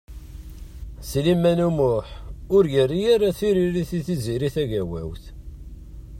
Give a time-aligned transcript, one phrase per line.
[1.09, 2.07] Sliman U Muḥ
[2.55, 5.23] ur yerri ara tiririt i Tiziri Tagawawt.